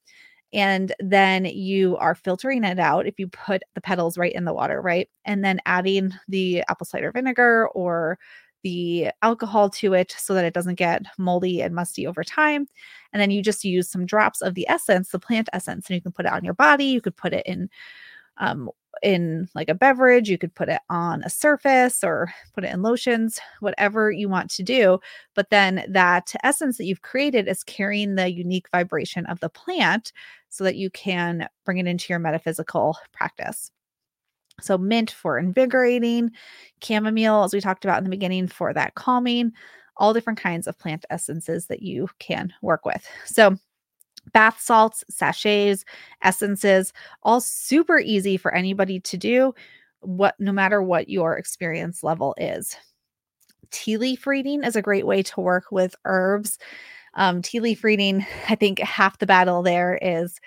And 0.52 0.94
then 1.00 1.44
you 1.46 1.96
are 1.96 2.14
filtering 2.14 2.64
it 2.64 2.78
out 2.78 3.06
if 3.06 3.18
you 3.18 3.28
put 3.28 3.62
the 3.74 3.80
petals 3.80 4.16
right 4.16 4.32
in 4.32 4.44
the 4.44 4.54
water, 4.54 4.80
right? 4.80 5.08
And 5.24 5.44
then 5.44 5.60
adding 5.66 6.12
the 6.28 6.62
apple 6.68 6.86
cider 6.86 7.10
vinegar 7.12 7.68
or 7.68 8.18
the 8.62 9.10
alcohol 9.22 9.70
to 9.70 9.94
it 9.94 10.14
so 10.18 10.34
that 10.34 10.44
it 10.44 10.54
doesn't 10.54 10.76
get 10.76 11.02
moldy 11.18 11.60
and 11.62 11.74
musty 11.74 12.06
over 12.06 12.24
time. 12.24 12.66
And 13.12 13.20
then 13.20 13.30
you 13.30 13.42
just 13.42 13.64
use 13.64 13.90
some 13.90 14.06
drops 14.06 14.40
of 14.40 14.54
the 14.54 14.68
essence, 14.68 15.10
the 15.10 15.18
plant 15.18 15.48
essence, 15.52 15.88
and 15.88 15.94
you 15.94 16.02
can 16.02 16.12
put 16.12 16.26
it 16.26 16.32
on 16.32 16.44
your 16.44 16.54
body. 16.54 16.86
You 16.86 17.00
could 17.00 17.16
put 17.16 17.32
it 17.32 17.46
in 17.46 17.68
um, 18.38 18.70
in 19.02 19.48
like 19.54 19.68
a 19.68 19.74
beverage. 19.74 20.28
You 20.28 20.38
could 20.38 20.54
put 20.54 20.68
it 20.68 20.80
on 20.90 21.22
a 21.22 21.30
surface 21.30 22.02
or 22.02 22.32
put 22.54 22.64
it 22.64 22.72
in 22.72 22.82
lotions, 22.82 23.40
whatever 23.60 24.10
you 24.10 24.28
want 24.28 24.50
to 24.52 24.62
do. 24.62 24.98
But 25.34 25.50
then 25.50 25.84
that 25.88 26.34
essence 26.42 26.78
that 26.78 26.84
you've 26.84 27.02
created 27.02 27.48
is 27.48 27.64
carrying 27.64 28.14
the 28.14 28.30
unique 28.32 28.68
vibration 28.70 29.26
of 29.26 29.40
the 29.40 29.48
plant 29.48 30.12
so 30.48 30.64
that 30.64 30.76
you 30.76 30.90
can 30.90 31.48
bring 31.64 31.78
it 31.78 31.86
into 31.86 32.06
your 32.12 32.18
metaphysical 32.18 32.96
practice. 33.12 33.70
So, 34.60 34.76
mint 34.76 35.10
for 35.10 35.38
invigorating, 35.38 36.32
chamomile, 36.82 37.44
as 37.44 37.54
we 37.54 37.60
talked 37.60 37.84
about 37.84 37.98
in 37.98 38.04
the 38.04 38.10
beginning, 38.10 38.48
for 38.48 38.72
that 38.72 38.96
calming, 38.96 39.52
all 39.96 40.12
different 40.12 40.40
kinds 40.40 40.66
of 40.66 40.78
plant 40.78 41.04
essences 41.10 41.66
that 41.66 41.82
you 41.82 42.08
can 42.18 42.52
work 42.60 42.84
with. 42.84 43.06
So, 43.26 43.56
bath 44.32 44.60
salts, 44.60 45.04
sachets, 45.10 45.84
essences, 46.22 46.92
all 47.22 47.40
super 47.40 47.98
easy 47.98 48.36
for 48.36 48.54
anybody 48.54 49.00
to 49.00 49.16
do 49.16 49.54
what 50.00 50.34
no 50.38 50.52
matter 50.52 50.82
what 50.82 51.08
your 51.08 51.36
experience 51.36 52.02
level 52.02 52.34
is. 52.38 52.76
Tea 53.70 53.96
leaf 53.96 54.26
reading 54.26 54.64
is 54.64 54.76
a 54.76 54.82
great 54.82 55.06
way 55.06 55.22
to 55.22 55.40
work 55.40 55.64
with 55.70 55.94
herbs. 56.04 56.58
Um, 57.14 57.42
tea 57.42 57.60
leaf 57.60 57.84
reading, 57.84 58.24
I 58.48 58.54
think 58.54 58.78
half 58.78 59.18
the 59.18 59.26
battle 59.26 59.62
there 59.62 59.98
is 60.00 60.40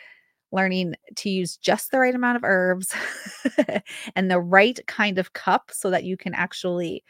learning 0.51 0.95
to 1.15 1.29
use 1.29 1.57
just 1.57 1.91
the 1.91 2.00
right 2.00 2.15
amount 2.15 2.38
of 2.38 2.43
herbs 2.43 2.93
and 4.15 4.29
the 4.29 4.39
right 4.39 4.79
kind 4.88 5.17
of 5.17 5.33
cup 5.33 5.71
so 5.73 5.89
that 5.89 6.03
you 6.03 6.17
can 6.17 6.33
actually 6.33 7.03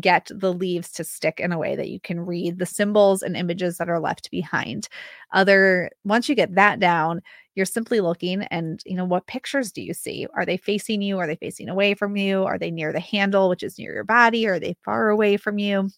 get 0.00 0.28
the 0.34 0.52
leaves 0.52 0.90
to 0.92 1.04
stick 1.04 1.38
in 1.40 1.52
a 1.52 1.58
way 1.58 1.76
that 1.76 1.88
you 1.88 2.00
can 2.00 2.20
read 2.20 2.58
the 2.58 2.66
symbols 2.66 3.22
and 3.22 3.36
images 3.36 3.78
that 3.78 3.88
are 3.88 4.00
left 4.00 4.30
behind. 4.30 4.88
Other 5.32 5.90
once 6.04 6.28
you 6.28 6.34
get 6.34 6.54
that 6.54 6.80
down, 6.80 7.22
you're 7.54 7.66
simply 7.66 8.00
looking 8.00 8.42
and 8.44 8.80
you 8.86 8.96
know 8.96 9.04
what 9.04 9.26
pictures 9.26 9.72
do 9.72 9.82
you 9.82 9.94
see? 9.94 10.26
Are 10.34 10.46
they 10.46 10.56
facing 10.56 11.02
you? 11.02 11.18
Are 11.18 11.26
they 11.26 11.36
facing 11.36 11.68
away 11.68 11.94
from 11.94 12.16
you? 12.16 12.44
Are 12.44 12.58
they 12.58 12.70
near 12.70 12.92
the 12.92 13.00
handle, 13.00 13.48
which 13.48 13.62
is 13.62 13.78
near 13.78 13.92
your 13.94 14.04
body? 14.04 14.46
Are 14.46 14.58
they 14.58 14.76
far 14.84 15.10
away 15.10 15.36
from 15.36 15.58
you? 15.58 15.90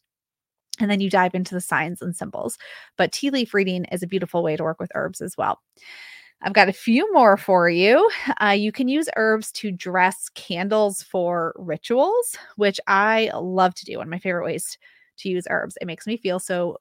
And 0.81 0.91
then 0.91 1.01
you 1.01 1.09
dive 1.09 1.35
into 1.35 1.55
the 1.55 1.61
signs 1.61 2.03
and 2.03 2.17
symbols. 2.17 2.59
But 2.99 3.13
tea 3.13 3.31
leaf 3.31 3.55
reading 3.55 3.85
is 3.87 4.03
a 4.03 4.09
beautiful 4.09 4.43
way 4.43 4.57
to 4.57 4.65
work 4.65 4.81
with 4.81 4.91
herbs 4.95 5.21
as 5.21 5.37
well. 5.39 5.61
I've 6.43 6.53
got 6.53 6.69
a 6.69 6.73
few 6.73 7.11
more 7.13 7.37
for 7.37 7.71
you. 7.71 8.11
Uh, 8.43 8.51
you 8.51 8.71
can 8.71 8.89
use 8.89 9.09
herbs 9.17 9.51
to 9.53 9.71
dress 9.71 10.29
candles 10.35 11.03
for 11.03 11.55
rituals, 11.57 12.37
which 12.57 12.79
I 12.87 13.31
love 13.35 13.75
to 13.77 13.85
do. 13.87 13.99
One 13.99 14.07
of 14.09 14.11
my 14.11 14.19
favorite 14.19 14.45
ways 14.45 14.77
to 15.19 15.29
use 15.31 15.47
herbs. 15.49 15.79
It 15.81 15.87
makes 15.87 16.07
me 16.07 16.17
feel 16.19 16.39
so 16.39 16.77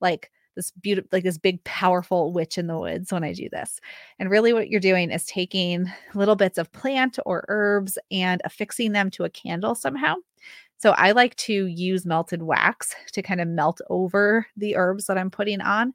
like 0.00 0.30
this 0.54 0.70
beautiful, 0.70 1.08
like 1.12 1.24
this 1.24 1.38
big, 1.38 1.62
powerful 1.64 2.32
witch 2.32 2.56
in 2.58 2.68
the 2.68 2.78
woods 2.78 3.12
when 3.12 3.24
I 3.24 3.32
do 3.32 3.48
this. 3.50 3.80
And 4.20 4.30
really, 4.30 4.52
what 4.52 4.68
you're 4.68 4.80
doing 4.80 5.10
is 5.10 5.26
taking 5.26 5.86
little 6.14 6.36
bits 6.36 6.58
of 6.58 6.70
plant 6.72 7.18
or 7.26 7.44
herbs 7.48 7.98
and 8.12 8.40
affixing 8.44 8.92
them 8.92 9.10
to 9.12 9.24
a 9.24 9.30
candle 9.30 9.74
somehow. 9.74 10.16
So 10.78 10.92
I 10.92 11.12
like 11.12 11.34
to 11.36 11.66
use 11.66 12.06
melted 12.06 12.42
wax 12.42 12.94
to 13.12 13.22
kind 13.22 13.40
of 13.40 13.48
melt 13.48 13.80
over 13.90 14.46
the 14.56 14.76
herbs 14.76 15.06
that 15.06 15.18
I'm 15.18 15.30
putting 15.30 15.60
on. 15.60 15.92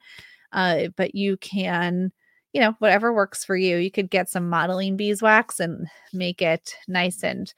Uh, 0.51 0.88
but 0.98 1.15
you 1.15 1.38
can 1.38 2.12
you 2.53 2.62
know, 2.62 2.75
whatever 2.79 3.13
works 3.13 3.44
for 3.44 3.56
you. 3.56 3.77
You 3.77 3.91
could 3.91 4.10
get 4.10 4.29
some 4.29 4.50
modeling 4.50 4.98
beeswax 4.98 5.60
and 5.60 5.88
make 6.13 6.41
it 6.41 6.74
nice 6.88 7.24
and 7.24 7.53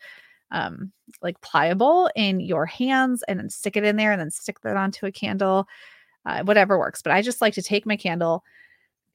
um, 0.52 0.92
like 1.22 1.40
pliable 1.42 2.10
in 2.16 2.40
your 2.40 2.66
hands 2.66 3.24
and 3.28 3.40
then 3.40 3.50
stick 3.50 3.78
it 3.78 3.86
in 3.86 3.96
there 3.96 4.12
and 4.12 4.20
then 4.20 4.32
stick 4.32 4.60
that 4.62 4.78
onto 4.78 5.06
a 5.06 5.12
candle, 5.12 5.68
uh, 6.26 6.44
whatever 6.44 6.78
works. 6.78 7.02
But 7.02 7.14
I 7.14 7.22
just 7.22 7.42
like 7.42 7.54
to 7.54 7.62
take 7.62 7.86
my 7.86 7.96
candle 7.96 8.44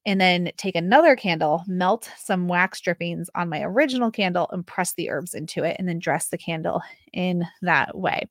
and 0.06 0.20
then 0.20 0.50
take 0.56 0.76
another 0.76 1.16
candle, 1.16 1.64
melt 1.66 2.10
some 2.16 2.48
wax 2.48 2.80
drippings 2.80 3.28
on 3.34 3.48
my 3.48 3.60
original 3.62 4.10
candle 4.10 4.48
and 4.52 4.66
press 4.66 4.94
the 4.94 5.10
herbs 5.10 5.34
into 5.34 5.64
it 5.64 5.76
and 5.78 5.88
then 5.88 5.98
dress 5.98 6.28
the 6.28 6.38
candle 6.38 6.80
in 7.12 7.44
that 7.62 7.98
way. 7.98 8.28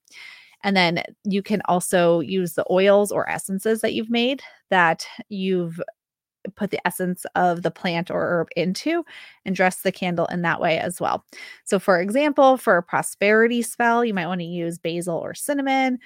And 0.63 0.75
then 0.75 1.03
you 1.25 1.43
can 1.43 1.61
also 1.65 2.21
use 2.21 2.53
the 2.53 2.65
oils 2.71 3.11
or 3.11 3.29
essences 3.29 3.81
that 3.81 3.93
you've 3.93 4.09
made 4.09 4.41
that 4.71 5.05
you've 5.29 5.79
put 6.55 6.71
the 6.71 6.85
essence 6.85 7.25
of 7.35 7.61
the 7.61 7.71
plant 7.71 8.09
or 8.11 8.21
herb 8.21 8.47
into 8.55 9.03
and 9.45 9.55
dress 9.55 9.81
the 9.81 9.91
candle 9.91 10.25
in 10.27 10.41
that 10.43 10.61
way 10.61 10.77
as 10.77 10.99
well. 11.01 11.25
So, 11.63 11.79
for 11.79 11.99
example, 11.99 12.57
for 12.57 12.77
a 12.77 12.83
prosperity 12.83 13.61
spell, 13.61 14.05
you 14.05 14.13
might 14.13 14.27
want 14.27 14.41
to 14.41 14.45
use 14.45 14.77
basil 14.77 15.15
or 15.17 15.33
cinnamon. 15.33 15.99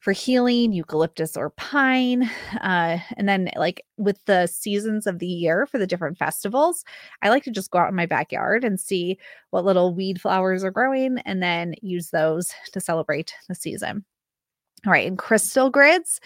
For 0.00 0.12
healing, 0.12 0.72
eucalyptus 0.72 1.36
or 1.36 1.50
pine. 1.50 2.30
Uh, 2.62 2.98
and 3.16 3.28
then, 3.28 3.50
like 3.56 3.84
with 3.96 4.24
the 4.26 4.46
seasons 4.46 5.06
of 5.06 5.18
the 5.18 5.26
year 5.26 5.66
for 5.66 5.78
the 5.78 5.86
different 5.86 6.18
festivals, 6.18 6.84
I 7.22 7.28
like 7.28 7.44
to 7.44 7.50
just 7.50 7.70
go 7.70 7.78
out 7.78 7.88
in 7.90 7.94
my 7.94 8.06
backyard 8.06 8.64
and 8.64 8.80
see 8.80 9.18
what 9.50 9.64
little 9.64 9.94
weed 9.94 10.20
flowers 10.20 10.64
are 10.64 10.70
growing 10.70 11.18
and 11.26 11.42
then 11.42 11.74
use 11.82 12.10
those 12.10 12.52
to 12.72 12.80
celebrate 12.80 13.34
the 13.48 13.54
season. 13.54 14.04
All 14.84 14.92
right. 14.92 15.06
And 15.06 15.18
crystal 15.18 15.70
grids. 15.70 16.20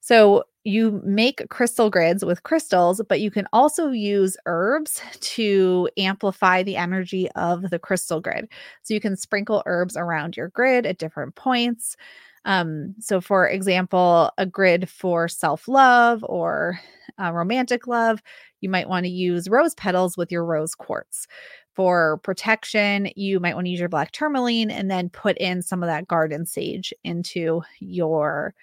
So, 0.00 0.44
you 0.66 1.00
make 1.04 1.48
crystal 1.48 1.90
grids 1.90 2.24
with 2.24 2.42
crystals, 2.42 3.00
but 3.08 3.20
you 3.20 3.30
can 3.30 3.46
also 3.52 3.90
use 3.90 4.36
herbs 4.46 5.00
to 5.20 5.88
amplify 5.96 6.64
the 6.64 6.74
energy 6.76 7.30
of 7.36 7.70
the 7.70 7.78
crystal 7.78 8.20
grid. 8.20 8.48
So 8.82 8.92
you 8.92 9.00
can 9.00 9.16
sprinkle 9.16 9.62
herbs 9.64 9.96
around 9.96 10.36
your 10.36 10.48
grid 10.48 10.84
at 10.84 10.98
different 10.98 11.36
points. 11.36 11.96
Um, 12.44 12.96
so, 12.98 13.20
for 13.20 13.48
example, 13.48 14.30
a 14.38 14.46
grid 14.46 14.88
for 14.88 15.28
self 15.28 15.68
love 15.68 16.24
or 16.28 16.80
uh, 17.20 17.32
romantic 17.32 17.86
love, 17.86 18.20
you 18.60 18.68
might 18.68 18.88
want 18.88 19.04
to 19.04 19.10
use 19.10 19.48
rose 19.48 19.74
petals 19.74 20.16
with 20.16 20.32
your 20.32 20.44
rose 20.44 20.74
quartz. 20.74 21.28
For 21.74 22.18
protection, 22.24 23.08
you 23.14 23.38
might 23.38 23.54
want 23.54 23.66
to 23.66 23.70
use 23.70 23.80
your 23.80 23.88
black 23.88 24.10
tourmaline 24.10 24.70
and 24.72 24.90
then 24.90 25.10
put 25.10 25.38
in 25.38 25.62
some 25.62 25.82
of 25.82 25.86
that 25.86 26.08
garden 26.08 26.44
sage 26.44 26.92
into 27.04 27.62
your 27.78 28.54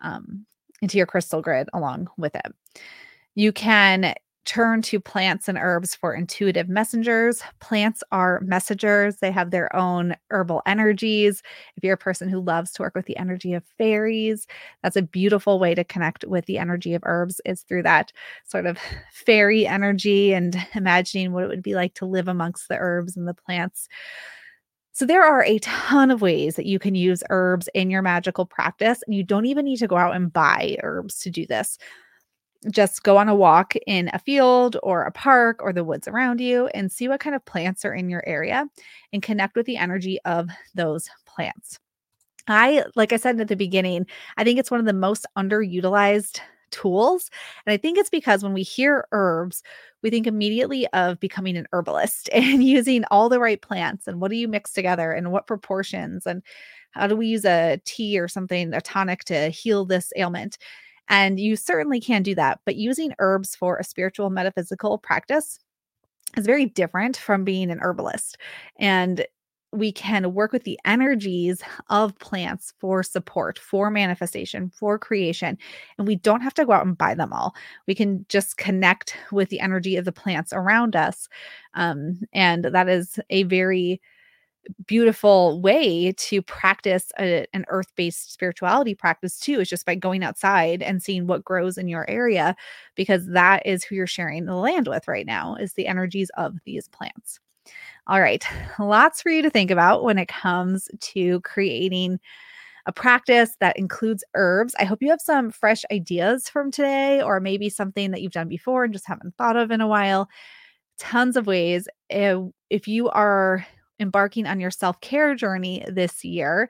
um, 0.00 0.46
into 0.84 0.98
your 0.98 1.06
crystal 1.06 1.40
grid 1.40 1.68
along 1.72 2.08
with 2.18 2.34
it. 2.36 2.54
You 3.34 3.50
can 3.50 4.14
turn 4.44 4.82
to 4.82 5.00
plants 5.00 5.48
and 5.48 5.56
herbs 5.56 5.94
for 5.94 6.12
intuitive 6.12 6.68
messengers. 6.68 7.42
Plants 7.60 8.02
are 8.12 8.40
messengers, 8.40 9.16
they 9.16 9.30
have 9.30 9.50
their 9.50 9.74
own 9.74 10.14
herbal 10.30 10.60
energies. 10.66 11.42
If 11.78 11.82
you're 11.82 11.94
a 11.94 11.96
person 11.96 12.28
who 12.28 12.42
loves 12.42 12.70
to 12.72 12.82
work 12.82 12.94
with 12.94 13.06
the 13.06 13.16
energy 13.16 13.54
of 13.54 13.64
fairies, 13.78 14.46
that's 14.82 14.96
a 14.96 15.02
beautiful 15.02 15.58
way 15.58 15.74
to 15.74 15.82
connect 15.82 16.26
with 16.26 16.44
the 16.44 16.58
energy 16.58 16.92
of 16.92 17.02
herbs 17.06 17.40
is 17.46 17.62
through 17.62 17.84
that 17.84 18.12
sort 18.44 18.66
of 18.66 18.78
fairy 19.10 19.66
energy 19.66 20.34
and 20.34 20.54
imagining 20.74 21.32
what 21.32 21.44
it 21.44 21.48
would 21.48 21.62
be 21.62 21.74
like 21.74 21.94
to 21.94 22.04
live 22.04 22.28
amongst 22.28 22.68
the 22.68 22.76
herbs 22.76 23.16
and 23.16 23.26
the 23.26 23.32
plants. 23.32 23.88
So, 24.94 25.04
there 25.04 25.24
are 25.24 25.42
a 25.42 25.58
ton 25.58 26.12
of 26.12 26.22
ways 26.22 26.54
that 26.54 26.66
you 26.66 26.78
can 26.78 26.94
use 26.94 27.24
herbs 27.28 27.68
in 27.74 27.90
your 27.90 28.00
magical 28.00 28.46
practice, 28.46 29.02
and 29.04 29.14
you 29.14 29.24
don't 29.24 29.44
even 29.44 29.64
need 29.64 29.78
to 29.78 29.88
go 29.88 29.96
out 29.96 30.14
and 30.14 30.32
buy 30.32 30.76
herbs 30.84 31.18
to 31.20 31.30
do 31.30 31.44
this. 31.46 31.78
Just 32.70 33.02
go 33.02 33.16
on 33.16 33.28
a 33.28 33.34
walk 33.34 33.74
in 33.88 34.08
a 34.12 34.20
field 34.20 34.76
or 34.84 35.02
a 35.02 35.10
park 35.10 35.60
or 35.60 35.72
the 35.72 35.82
woods 35.82 36.06
around 36.06 36.40
you 36.40 36.68
and 36.68 36.92
see 36.92 37.08
what 37.08 37.18
kind 37.18 37.34
of 37.34 37.44
plants 37.44 37.84
are 37.84 37.92
in 37.92 38.08
your 38.08 38.22
area 38.24 38.66
and 39.12 39.20
connect 39.20 39.56
with 39.56 39.66
the 39.66 39.76
energy 39.76 40.20
of 40.24 40.48
those 40.76 41.08
plants. 41.26 41.80
I, 42.46 42.84
like 42.94 43.12
I 43.12 43.16
said 43.16 43.40
at 43.40 43.48
the 43.48 43.56
beginning, 43.56 44.06
I 44.36 44.44
think 44.44 44.60
it's 44.60 44.70
one 44.70 44.80
of 44.80 44.86
the 44.86 44.92
most 44.92 45.26
underutilized 45.36 46.40
tools. 46.74 47.30
And 47.64 47.72
I 47.72 47.76
think 47.76 47.96
it's 47.96 48.10
because 48.10 48.42
when 48.42 48.52
we 48.52 48.62
hear 48.62 49.06
herbs, 49.12 49.62
we 50.02 50.10
think 50.10 50.26
immediately 50.26 50.86
of 50.88 51.20
becoming 51.20 51.56
an 51.56 51.68
herbalist 51.72 52.28
and 52.32 52.64
using 52.64 53.04
all 53.10 53.28
the 53.28 53.40
right 53.40 53.62
plants 53.62 54.06
and 54.06 54.20
what 54.20 54.30
do 54.30 54.36
you 54.36 54.48
mix 54.48 54.72
together 54.72 55.12
and 55.12 55.30
what 55.30 55.46
proportions 55.46 56.26
and 56.26 56.42
how 56.90 57.06
do 57.06 57.16
we 57.16 57.28
use 57.28 57.44
a 57.44 57.80
tea 57.84 58.18
or 58.18 58.28
something, 58.28 58.74
a 58.74 58.80
tonic 58.80 59.24
to 59.24 59.48
heal 59.48 59.84
this 59.84 60.12
ailment. 60.16 60.58
And 61.08 61.38
you 61.38 61.56
certainly 61.56 62.00
can 62.00 62.22
do 62.22 62.34
that. 62.34 62.60
But 62.64 62.76
using 62.76 63.14
herbs 63.18 63.54
for 63.54 63.76
a 63.76 63.84
spiritual 63.84 64.30
metaphysical 64.30 64.98
practice 64.98 65.58
is 66.36 66.46
very 66.46 66.66
different 66.66 67.16
from 67.16 67.44
being 67.44 67.70
an 67.70 67.80
herbalist. 67.80 68.38
And 68.78 69.26
we 69.74 69.92
can 69.92 70.32
work 70.34 70.52
with 70.52 70.64
the 70.64 70.78
energies 70.84 71.62
of 71.90 72.18
plants 72.18 72.72
for 72.78 73.02
support, 73.02 73.58
for 73.58 73.90
manifestation, 73.90 74.70
for 74.70 74.98
creation. 74.98 75.58
And 75.98 76.06
we 76.06 76.16
don't 76.16 76.40
have 76.40 76.54
to 76.54 76.64
go 76.64 76.72
out 76.72 76.86
and 76.86 76.96
buy 76.96 77.14
them 77.14 77.32
all. 77.32 77.54
We 77.86 77.94
can 77.94 78.24
just 78.28 78.56
connect 78.56 79.16
with 79.32 79.48
the 79.48 79.60
energy 79.60 79.96
of 79.96 80.04
the 80.04 80.12
plants 80.12 80.52
around 80.52 80.96
us. 80.96 81.28
Um, 81.74 82.20
and 82.32 82.64
that 82.64 82.88
is 82.88 83.18
a 83.30 83.42
very 83.44 84.00
beautiful 84.86 85.60
way 85.60 86.12
to 86.16 86.40
practice 86.40 87.12
a, 87.18 87.46
an 87.52 87.64
earth-based 87.68 88.32
spirituality 88.32 88.94
practice 88.94 89.38
too 89.38 89.60
is 89.60 89.68
just 89.68 89.84
by 89.84 89.94
going 89.94 90.24
outside 90.24 90.82
and 90.82 91.02
seeing 91.02 91.26
what 91.26 91.44
grows 91.44 91.76
in 91.76 91.86
your 91.86 92.08
area 92.08 92.56
because 92.94 93.26
that 93.26 93.64
is 93.66 93.84
who 93.84 93.94
you're 93.94 94.06
sharing 94.06 94.46
the 94.46 94.54
land 94.54 94.88
with 94.88 95.06
right 95.06 95.26
now 95.26 95.54
is 95.56 95.74
the 95.74 95.86
energies 95.86 96.30
of 96.38 96.54
these 96.64 96.88
plants 96.88 97.40
all 98.06 98.20
right, 98.20 98.44
lots 98.78 99.22
for 99.22 99.30
you 99.30 99.42
to 99.42 99.50
think 99.50 99.70
about 99.70 100.04
when 100.04 100.18
it 100.18 100.28
comes 100.28 100.88
to 101.00 101.40
creating 101.40 102.20
a 102.86 102.92
practice 102.92 103.56
that 103.60 103.78
includes 103.78 104.24
herbs. 104.34 104.74
I 104.78 104.84
hope 104.84 105.02
you 105.02 105.08
have 105.10 105.20
some 105.20 105.50
fresh 105.50 105.82
ideas 105.90 106.48
from 106.48 106.70
today, 106.70 107.22
or 107.22 107.40
maybe 107.40 107.70
something 107.70 108.10
that 108.10 108.20
you've 108.20 108.32
done 108.32 108.48
before 108.48 108.84
and 108.84 108.92
just 108.92 109.06
haven't 109.06 109.36
thought 109.36 109.56
of 109.56 109.70
in 109.70 109.80
a 109.80 109.88
while. 109.88 110.28
Tons 110.98 111.36
of 111.36 111.46
ways. 111.46 111.88
If 112.10 112.86
you 112.88 113.08
are 113.10 113.66
embarking 114.00 114.46
on 114.46 114.60
your 114.60 114.70
self 114.70 115.00
care 115.00 115.34
journey 115.34 115.84
this 115.88 116.24
year, 116.24 116.68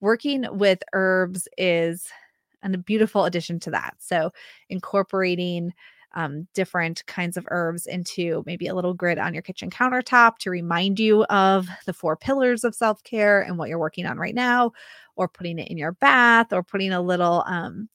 working 0.00 0.44
with 0.50 0.82
herbs 0.92 1.48
is 1.56 2.08
a 2.62 2.78
beautiful 2.78 3.26
addition 3.26 3.60
to 3.60 3.70
that. 3.70 3.94
So, 3.98 4.32
incorporating 4.70 5.72
um, 6.14 6.46
different 6.54 7.04
kinds 7.06 7.36
of 7.36 7.46
herbs 7.50 7.86
into 7.86 8.42
maybe 8.46 8.66
a 8.66 8.74
little 8.74 8.94
grid 8.94 9.18
on 9.18 9.34
your 9.34 9.42
kitchen 9.42 9.70
countertop 9.70 10.38
to 10.38 10.50
remind 10.50 10.98
you 10.98 11.24
of 11.24 11.68
the 11.86 11.92
four 11.92 12.16
pillars 12.16 12.64
of 12.64 12.74
self 12.74 13.02
care 13.04 13.42
and 13.42 13.58
what 13.58 13.68
you're 13.68 13.78
working 13.78 14.06
on 14.06 14.18
right 14.18 14.34
now, 14.34 14.72
or 15.16 15.28
putting 15.28 15.58
it 15.58 15.68
in 15.68 15.78
your 15.78 15.92
bath, 15.92 16.52
or 16.52 16.62
putting 16.62 16.92
a 16.92 17.02
little 17.02 17.44
um, 17.46 17.88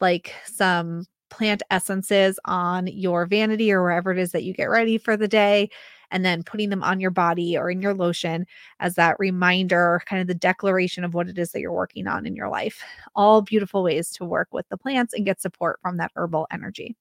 like 0.00 0.32
some 0.44 1.04
plant 1.28 1.62
essences 1.70 2.38
on 2.44 2.86
your 2.86 3.26
vanity 3.26 3.72
or 3.72 3.82
wherever 3.82 4.12
it 4.12 4.18
is 4.18 4.32
that 4.32 4.44
you 4.44 4.54
get 4.54 4.66
ready 4.70 4.96
for 4.96 5.16
the 5.16 5.28
day 5.28 5.68
and 6.10 6.24
then 6.24 6.42
putting 6.42 6.70
them 6.70 6.82
on 6.82 7.00
your 7.00 7.10
body 7.10 7.56
or 7.56 7.70
in 7.70 7.80
your 7.80 7.94
lotion 7.94 8.46
as 8.80 8.94
that 8.94 9.16
reminder, 9.18 10.02
kind 10.06 10.20
of 10.20 10.28
the 10.28 10.34
declaration 10.34 11.04
of 11.04 11.14
what 11.14 11.28
it 11.28 11.38
is 11.38 11.52
that 11.52 11.60
you're 11.60 11.72
working 11.72 12.06
on 12.06 12.26
in 12.26 12.36
your 12.36 12.48
life. 12.48 12.82
All 13.14 13.42
beautiful 13.42 13.82
ways 13.82 14.10
to 14.12 14.24
work 14.24 14.48
with 14.52 14.68
the 14.68 14.76
plants 14.76 15.14
and 15.14 15.24
get 15.24 15.40
support 15.40 15.78
from 15.80 15.96
that 15.98 16.12
herbal 16.16 16.46
energy. 16.50 16.96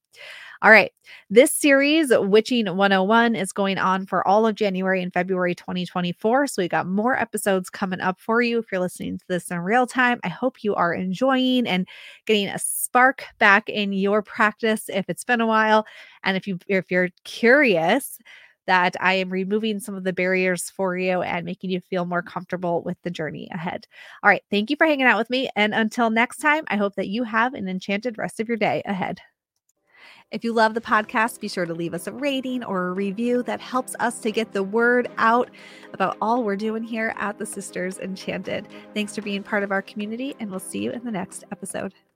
All 0.61 0.71
right. 0.71 0.91
This 1.29 1.53
series, 1.53 2.11
Witching 2.11 2.65
101, 2.65 3.35
is 3.35 3.51
going 3.51 3.77
on 3.77 4.05
for 4.05 4.25
all 4.27 4.47
of 4.47 4.55
January 4.55 5.01
and 5.01 5.11
February 5.13 5.53
2024. 5.53 6.47
So 6.47 6.61
we 6.61 6.67
got 6.67 6.87
more 6.87 7.19
episodes 7.19 7.69
coming 7.69 7.99
up 7.99 8.19
for 8.19 8.41
you. 8.41 8.59
If 8.59 8.71
you're 8.71 8.81
listening 8.81 9.17
to 9.17 9.25
this 9.27 9.51
in 9.51 9.59
real 9.59 9.85
time, 9.85 10.19
I 10.23 10.29
hope 10.29 10.63
you 10.63 10.73
are 10.73 10.93
enjoying 10.93 11.67
and 11.67 11.87
getting 12.25 12.47
a 12.47 12.57
spark 12.57 13.25
back 13.37 13.67
in 13.69 13.93
your 13.93 14.21
practice 14.21 14.89
if 14.89 15.05
it's 15.09 15.25
been 15.25 15.41
a 15.41 15.47
while. 15.47 15.85
And 16.23 16.37
if 16.37 16.47
you 16.47 16.57
if 16.67 16.89
you're 16.89 17.09
curious, 17.25 18.17
that 18.67 18.95
I 18.99 19.13
am 19.13 19.29
removing 19.29 19.79
some 19.79 19.95
of 19.95 20.03
the 20.03 20.13
barriers 20.13 20.69
for 20.69 20.97
you 20.97 21.21
and 21.21 21.45
making 21.45 21.69
you 21.69 21.81
feel 21.81 22.05
more 22.05 22.21
comfortable 22.21 22.81
with 22.83 22.97
the 23.03 23.11
journey 23.11 23.47
ahead. 23.51 23.87
All 24.23 24.29
right. 24.29 24.43
Thank 24.49 24.69
you 24.69 24.75
for 24.75 24.87
hanging 24.87 25.05
out 25.05 25.17
with 25.17 25.29
me. 25.29 25.49
And 25.55 25.73
until 25.73 26.09
next 26.09 26.37
time, 26.37 26.65
I 26.67 26.77
hope 26.77 26.95
that 26.95 27.07
you 27.07 27.23
have 27.23 27.53
an 27.53 27.67
enchanted 27.67 28.17
rest 28.17 28.39
of 28.39 28.47
your 28.47 28.57
day 28.57 28.81
ahead. 28.85 29.19
If 30.31 30.43
you 30.43 30.53
love 30.53 30.73
the 30.73 30.81
podcast, 30.81 31.39
be 31.39 31.47
sure 31.47 31.65
to 31.65 31.73
leave 31.73 31.93
us 31.93 32.07
a 32.07 32.11
rating 32.11 32.63
or 32.63 32.87
a 32.87 32.93
review 32.93 33.43
that 33.43 33.61
helps 33.61 33.95
us 33.99 34.19
to 34.21 34.31
get 34.31 34.53
the 34.53 34.63
word 34.63 35.09
out 35.17 35.49
about 35.93 36.17
all 36.19 36.43
we're 36.43 36.55
doing 36.55 36.83
here 36.83 37.13
at 37.17 37.37
the 37.37 37.45
Sisters 37.45 37.99
Enchanted. 37.99 38.67
Thanks 38.93 39.15
for 39.15 39.21
being 39.21 39.43
part 39.43 39.63
of 39.63 39.71
our 39.71 39.83
community, 39.83 40.35
and 40.39 40.49
we'll 40.49 40.59
see 40.59 40.79
you 40.79 40.91
in 40.91 41.03
the 41.05 41.11
next 41.11 41.43
episode. 41.51 41.93